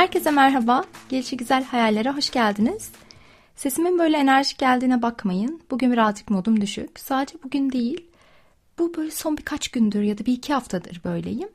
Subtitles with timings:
[0.00, 0.84] Herkese merhaba.
[1.08, 2.90] Gelişi güzel hayallere hoş geldiniz.
[3.56, 5.60] Sesimin böyle enerjik geldiğine bakmayın.
[5.70, 7.00] Bugün birazcık modum düşük.
[7.00, 8.06] Sadece bugün değil.
[8.78, 11.48] Bu böyle son birkaç gündür ya da bir iki haftadır böyleyim.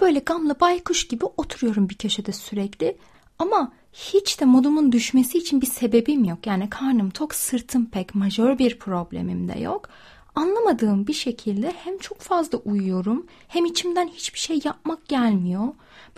[0.00, 2.96] Böyle gamlı baykuş gibi oturuyorum bir köşede sürekli.
[3.38, 6.46] Ama hiç de modumun düşmesi için bir sebebim yok.
[6.46, 9.88] Yani karnım tok, sırtım pek, majör bir problemim de yok.
[10.34, 15.68] Anlamadığım bir şekilde hem çok fazla uyuyorum hem içimden hiçbir şey yapmak gelmiyor.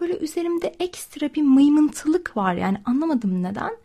[0.01, 3.77] Böyle üzerimde ekstra bir mıymıntılık var yani anlamadım neden.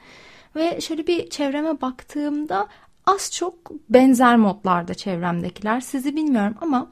[0.55, 2.67] Ve şöyle bir çevreme baktığımda
[3.05, 3.53] az çok
[3.89, 5.81] benzer modlarda çevremdekiler.
[5.81, 6.91] Sizi bilmiyorum ama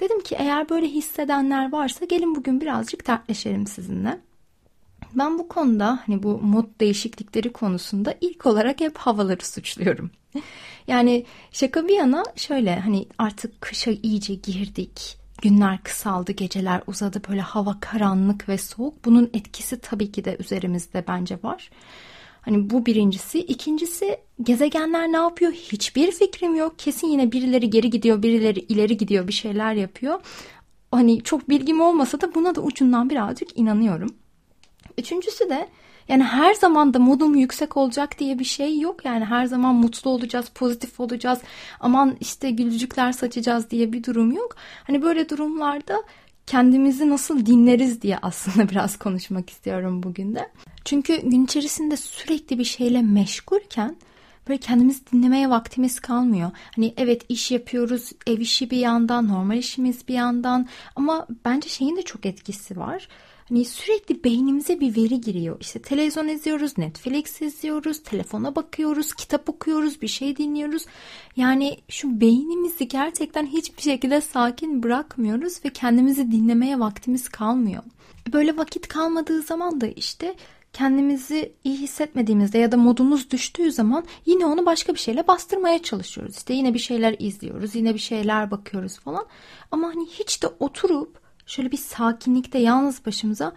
[0.00, 4.20] dedim ki eğer böyle hissedenler varsa gelin bugün birazcık dertleşelim sizinle.
[5.16, 10.10] Ben bu konuda hani bu mod değişiklikleri konusunda ilk olarak hep havaları suçluyorum.
[10.86, 15.18] Yani şaka bir yana şöyle hani artık kışa iyice girdik.
[15.42, 19.04] Günler kısaldı, geceler uzadı, böyle hava karanlık ve soğuk.
[19.04, 21.70] Bunun etkisi tabii ki de üzerimizde bence var.
[22.40, 23.38] Hani bu birincisi.
[23.38, 25.52] İkincisi gezegenler ne yapıyor?
[25.52, 26.78] Hiçbir fikrim yok.
[26.78, 30.20] Kesin yine birileri geri gidiyor, birileri ileri gidiyor, bir şeyler yapıyor.
[30.90, 34.14] Hani çok bilgim olmasa da buna da ucundan birazcık inanıyorum.
[34.98, 35.68] Üçüncüsü de
[36.08, 39.04] yani her zaman da modum yüksek olacak diye bir şey yok.
[39.04, 41.38] Yani her zaman mutlu olacağız, pozitif olacağız.
[41.80, 44.56] Aman işte gülücükler saçacağız diye bir durum yok.
[44.84, 46.02] Hani böyle durumlarda
[46.46, 50.50] kendimizi nasıl dinleriz diye aslında biraz konuşmak istiyorum bugün de.
[50.84, 53.96] Çünkü gün içerisinde sürekli bir şeyle meşgulken
[54.48, 56.50] böyle kendimizi dinlemeye vaktimiz kalmıyor.
[56.76, 61.96] Hani evet iş yapıyoruz, ev işi bir yandan, normal işimiz bir yandan ama bence şeyin
[61.96, 63.08] de çok etkisi var.
[63.48, 65.56] Hani sürekli beynimize bir veri giriyor.
[65.60, 70.86] İşte televizyon izliyoruz, Netflix izliyoruz, telefona bakıyoruz, kitap okuyoruz, bir şey dinliyoruz.
[71.36, 77.82] Yani şu beynimizi gerçekten hiçbir şekilde sakin bırakmıyoruz ve kendimizi dinlemeye vaktimiz kalmıyor.
[78.32, 80.34] Böyle vakit kalmadığı zaman da işte
[80.76, 86.36] kendimizi iyi hissetmediğimizde ya da modumuz düştüğü zaman yine onu başka bir şeyle bastırmaya çalışıyoruz.
[86.36, 89.26] İşte yine bir şeyler izliyoruz, yine bir şeyler bakıyoruz falan.
[89.70, 93.52] Ama hani hiç de oturup şöyle bir sakinlikte yalnız başımıza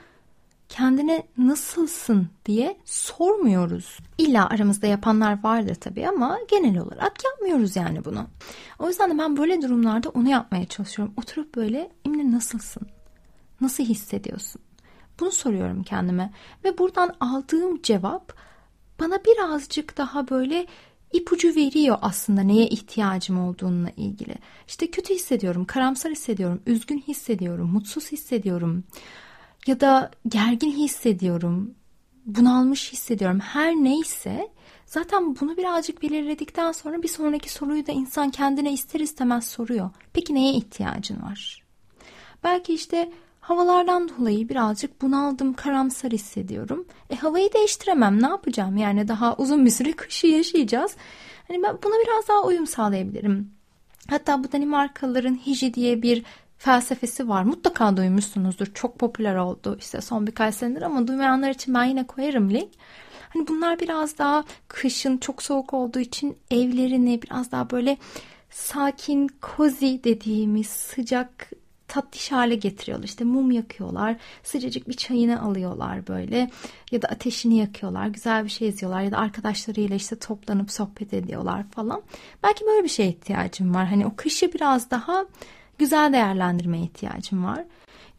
[0.69, 3.97] kendine nasılsın diye sormuyoruz.
[4.17, 8.27] İlla aramızda yapanlar vardır tabii ama genel olarak yapmıyoruz yani bunu.
[8.79, 11.13] O yüzden de ben böyle durumlarda onu yapmaya çalışıyorum.
[11.17, 12.87] Oturup böyle Emine nasılsın?
[13.61, 14.61] Nasıl hissediyorsun?
[15.19, 18.33] Bunu soruyorum kendime ve buradan aldığım cevap
[18.99, 20.65] bana birazcık daha böyle
[21.13, 24.35] ipucu veriyor aslında neye ihtiyacım olduğunla ilgili.
[24.67, 28.83] İşte kötü hissediyorum, karamsar hissediyorum, üzgün hissediyorum, mutsuz hissediyorum
[29.67, 31.75] ya da gergin hissediyorum,
[32.25, 33.39] bunalmış hissediyorum.
[33.39, 34.49] Her neyse
[34.85, 39.89] zaten bunu birazcık belirledikten sonra bir sonraki soruyu da insan kendine ister istemez soruyor.
[40.13, 41.63] Peki neye ihtiyacın var?
[42.43, 43.11] Belki işte
[43.49, 46.85] Havalardan dolayı birazcık bunaldım, karamsar hissediyorum.
[47.09, 48.21] E havayı değiştiremem.
[48.21, 48.77] Ne yapacağım?
[48.77, 50.95] Yani daha uzun bir süre kışı yaşayacağız.
[51.47, 53.51] Hani ben buna biraz daha uyum sağlayabilirim.
[54.09, 56.23] Hatta bu Danimarkalıların Hiji diye bir
[56.57, 57.43] felsefesi var.
[57.43, 58.65] Mutlaka duymuşsunuzdur.
[58.73, 62.69] Çok popüler oldu işte son birkaç senedir ama duymayanlar için ben yine koyarım link.
[63.29, 67.97] Hani bunlar biraz daha kışın çok soğuk olduğu için evlerini biraz daha böyle
[68.49, 71.49] sakin, cozy dediğimiz sıcak
[71.89, 73.05] tatlış hale getiriyorlar.
[73.05, 76.51] İşte mum yakıyorlar, sıcacık bir çayını alıyorlar böyle
[76.91, 81.63] ya da ateşini yakıyorlar, güzel bir şey izliyorlar ya da arkadaşlarıyla işte toplanıp sohbet ediyorlar
[81.71, 82.01] falan.
[82.43, 83.85] Belki böyle bir şeye ihtiyacım var.
[83.85, 85.25] Hani o kışı biraz daha
[85.77, 87.65] güzel değerlendirmeye ihtiyacım var.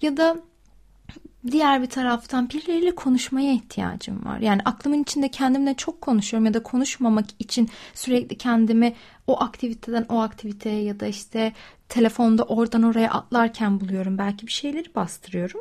[0.03, 0.37] Ya da
[1.51, 4.39] diğer bir taraftan birileriyle konuşmaya ihtiyacım var.
[4.39, 8.95] Yani aklımın içinde kendimle çok konuşuyorum ya da konuşmamak için sürekli kendimi
[9.27, 11.53] o aktiviteden o aktiviteye ya da işte
[11.89, 14.19] telefonda oradan oraya atlarken buluyorum.
[14.19, 15.61] Belki bir şeyleri bastırıyorum.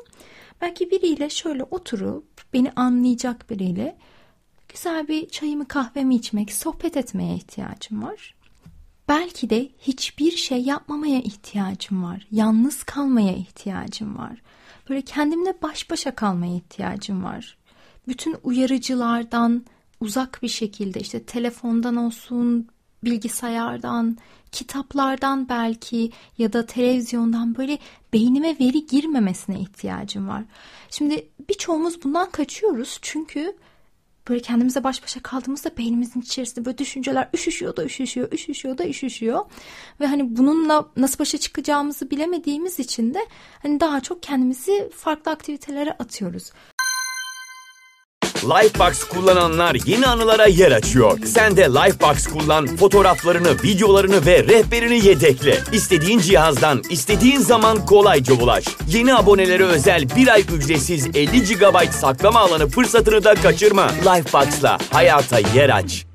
[0.61, 3.97] Belki biriyle şöyle oturup beni anlayacak biriyle
[4.69, 8.35] güzel bir çayımı kahvemi içmek, sohbet etmeye ihtiyacım var.
[9.09, 12.27] Belki de hiçbir şey yapmamaya ihtiyacım var.
[12.31, 14.41] Yalnız kalmaya ihtiyacım var.
[14.89, 17.57] Böyle kendimle baş başa kalmaya ihtiyacım var.
[18.07, 19.65] Bütün uyarıcılardan
[20.00, 22.67] uzak bir şekilde işte telefondan olsun,
[23.03, 24.17] bilgisayardan,
[24.51, 27.79] kitaplardan belki ya da televizyondan böyle
[28.13, 30.44] beynime veri girmemesine ihtiyacım var.
[30.89, 33.56] Şimdi birçoğumuz bundan kaçıyoruz çünkü
[34.29, 39.45] böyle kendimize baş başa kaldığımızda beynimizin içerisinde böyle düşünceler üşüşüyor da üşüşüyor, üşüşüyor da üşüşüyor.
[39.99, 43.19] Ve hani bununla nasıl başa çıkacağımızı bilemediğimiz için de
[43.61, 46.51] hani daha çok kendimizi farklı aktivitelere atıyoruz.
[48.44, 51.19] Lifebox kullananlar yeni anılara yer açıyor.
[51.25, 55.59] Sen de Lifebox kullan, fotoğraflarını, videolarını ve rehberini yedekle.
[55.71, 58.65] İstediğin cihazdan, istediğin zaman kolayca ulaş.
[58.89, 63.88] Yeni abonelere özel bir ay ücretsiz 50 GB saklama alanı fırsatını da kaçırma.
[63.88, 66.06] Lifebox'la hayata yer aç.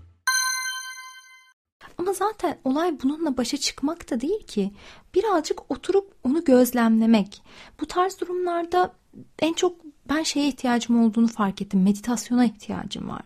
[1.99, 4.73] Ama zaten olay bununla başa çıkmak da değil ki.
[5.15, 7.43] Birazcık oturup onu gözlemlemek.
[7.81, 8.93] Bu tarz durumlarda
[9.38, 11.83] en çok ben şeye ihtiyacım olduğunu fark ettim.
[11.83, 13.23] Meditasyona ihtiyacım var.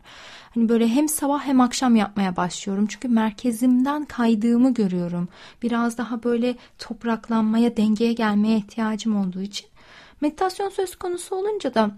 [0.54, 2.86] Hani böyle hem sabah hem akşam yapmaya başlıyorum.
[2.86, 5.28] Çünkü merkezimden kaydığımı görüyorum.
[5.62, 9.66] Biraz daha böyle topraklanmaya, dengeye gelmeye ihtiyacım olduğu için.
[10.20, 11.90] Meditasyon söz konusu olunca da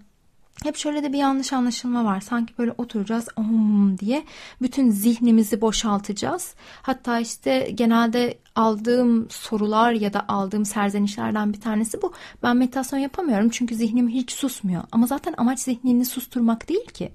[0.62, 2.20] hep şöyle de bir yanlış anlaşılma var.
[2.20, 4.24] Sanki böyle oturacağız om diye
[4.62, 6.54] bütün zihnimizi boşaltacağız.
[6.82, 12.12] Hatta işte genelde aldığım sorular ya da aldığım serzenişlerden bir tanesi bu.
[12.42, 14.82] Ben meditasyon yapamıyorum çünkü zihnim hiç susmuyor.
[14.92, 17.12] Ama zaten amaç zihnini susturmak değil ki.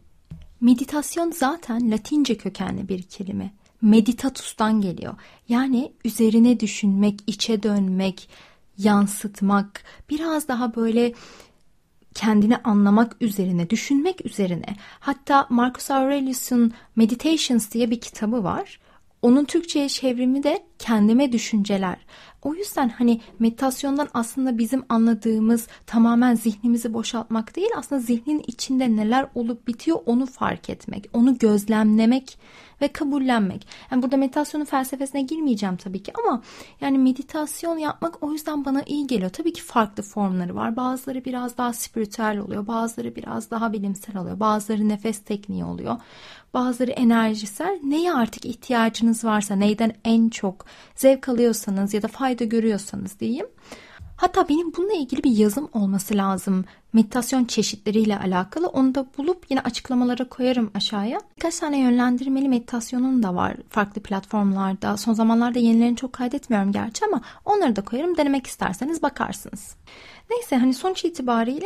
[0.62, 3.54] Meditasyon zaten Latince kökenli bir kelime.
[3.82, 5.14] Meditatus'tan geliyor.
[5.50, 8.30] Yani üzerine düşünmek, içe dönmek,
[8.78, 11.14] yansıtmak, biraz daha böyle
[12.16, 14.76] kendini anlamak üzerine, düşünmek üzerine.
[15.00, 18.80] Hatta Marcus Aurelius'un Meditations diye bir kitabı var.
[19.22, 21.98] Onun Türkçe'ye çevrimi de kendime düşünceler.
[22.46, 29.28] O yüzden hani meditasyondan aslında bizim anladığımız tamamen zihnimizi boşaltmak değil aslında zihnin içinde neler
[29.36, 32.38] olup bitiyor onu fark etmek, onu gözlemlemek
[32.82, 33.68] ve kabullenmek.
[33.92, 36.42] Yani burada meditasyonun felsefesine girmeyeceğim tabii ki ama
[36.82, 39.30] yani meditasyon yapmak o yüzden bana iyi geliyor.
[39.30, 40.76] Tabii ki farklı formları var.
[40.76, 42.68] Bazıları biraz daha spiritüel oluyor.
[42.68, 44.40] Bazıları biraz daha bilimsel oluyor.
[44.40, 45.98] Bazıları nefes tekniği oluyor.
[46.54, 47.80] Bazıları enerjisel.
[47.84, 50.66] Neye artık ihtiyacınız varsa, neyden en çok
[50.96, 53.48] zevk alıyorsanız ya da fayda görüyorsanız diyeyim.
[54.18, 56.66] Hatta benim bununla ilgili bir yazım olması lazım.
[56.94, 58.68] Meditasyon çeşitleriyle alakalı.
[58.68, 61.20] Onu da bulup yine açıklamalara koyarım aşağıya.
[61.38, 64.98] Birkaç tane yönlendirmeli meditasyonum da var farklı platformlarda.
[64.98, 68.18] Son zamanlarda yenilerini çok kaydetmiyorum gerçi ama onları da koyarım.
[68.18, 69.76] Denemek isterseniz bakarsınız.
[70.30, 71.66] Neyse hani sonuç itibariyle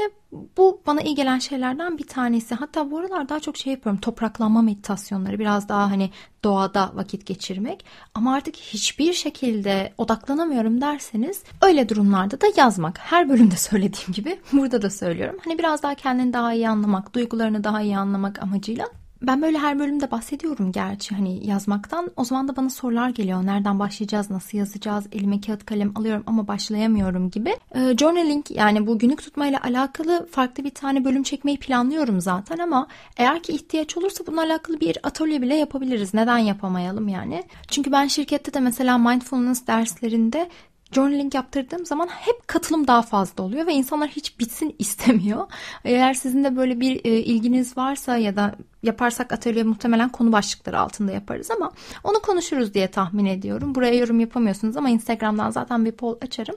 [0.58, 2.56] bu bana iyi gelen şeylerden bir tanesi.
[2.56, 4.02] Hatta bu aralar daha çok şey yapıyorum.
[4.02, 6.10] Topraklanma meditasyonları biraz daha hani
[6.44, 7.86] doğada vakit geçirmek.
[8.14, 12.98] Ama artık hiçbir şekilde odaklanamıyorum derseniz öyle durumlarda da yazmak.
[12.98, 15.40] Her bölümde söylediğim gibi burada da söylüyorum.
[15.46, 18.86] Hani biraz daha kendini daha iyi anlamak, duygularını daha iyi anlamak amacıyla
[19.22, 22.12] ben böyle her bölümde bahsediyorum gerçi hani yazmaktan.
[22.16, 23.46] O zaman da bana sorular geliyor.
[23.46, 27.50] Nereden başlayacağız, nasıl yazacağız, elime kağıt kalem alıyorum ama başlayamıyorum gibi.
[27.76, 32.88] E, journaling yani bu günlük tutmayla alakalı farklı bir tane bölüm çekmeyi planlıyorum zaten ama
[33.18, 36.14] eğer ki ihtiyaç olursa bununla alakalı bir atölye bile yapabiliriz.
[36.14, 37.44] Neden yapamayalım yani?
[37.68, 40.50] Çünkü ben şirkette de mesela mindfulness derslerinde
[40.92, 45.48] journaling yaptırdığım zaman hep katılım daha fazla oluyor ve insanlar hiç bitsin istemiyor.
[45.86, 50.80] Eğer sizin de böyle bir e, ilginiz varsa ya da yaparsak atölye muhtemelen konu başlıkları
[50.80, 51.72] altında yaparız ama
[52.04, 53.76] onu konuşuruz diye tahmin ediyorum.
[53.76, 56.56] Buraya yorum yapamıyorsunuz ama Instagram'dan zaten bir poll açarım.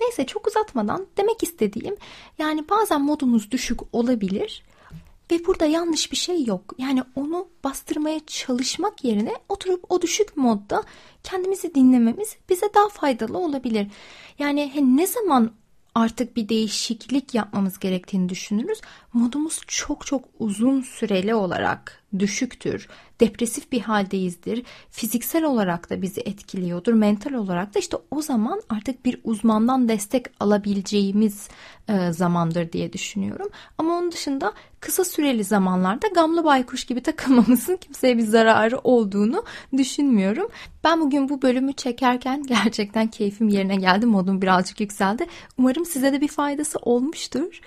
[0.00, 1.96] Neyse çok uzatmadan demek istediğim
[2.38, 4.62] yani bazen modumuz düşük olabilir.
[5.30, 6.74] Ve burada yanlış bir şey yok.
[6.78, 10.82] Yani onu bastırmaya çalışmak yerine oturup o düşük modda
[11.24, 13.86] kendimizi dinlememiz bize daha faydalı olabilir.
[14.38, 15.52] Yani ne zaman
[15.94, 18.80] artık bir değişiklik yapmamız gerektiğini düşünürüz.
[19.16, 22.88] Modumuz çok çok uzun süreli olarak düşüktür.
[23.20, 24.62] Depresif bir haldeyizdir.
[24.90, 26.92] Fiziksel olarak da bizi etkiliyordur.
[26.92, 31.48] Mental olarak da işte o zaman artık bir uzmandan destek alabileceğimiz
[31.88, 33.48] e, zamandır diye düşünüyorum.
[33.78, 39.44] Ama onun dışında kısa süreli zamanlarda gamlı baykuş gibi takılmamızın kimseye bir zararı olduğunu
[39.76, 40.48] düşünmüyorum.
[40.84, 44.06] Ben bugün bu bölümü çekerken gerçekten keyfim yerine geldi.
[44.06, 45.26] Modum birazcık yükseldi.
[45.58, 47.60] Umarım size de bir faydası olmuştur.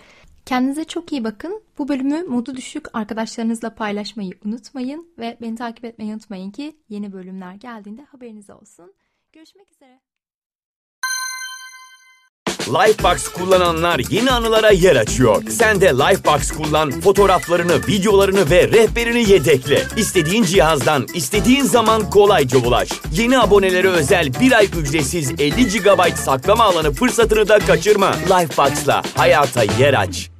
[0.49, 1.63] Kendinize çok iyi bakın.
[1.77, 7.53] Bu bölümü modu düşük arkadaşlarınızla paylaşmayı unutmayın ve beni takip etmeyi unutmayın ki yeni bölümler
[7.53, 8.93] geldiğinde haberiniz olsun.
[9.33, 9.99] Görüşmek üzere.
[12.67, 15.43] Lifebox kullananlar yeni anılara yer açıyor.
[15.49, 19.83] Sen de Lifebox kullan, fotoğraflarını, videolarını ve rehberini yedekle.
[19.97, 22.89] İstediğin cihazdan, istediğin zaman kolayca ulaş.
[23.13, 28.11] Yeni abonelere özel bir ay ücretsiz 50 GB saklama alanı fırsatını da kaçırma.
[28.11, 30.38] Lifebox'la hayata yer aç.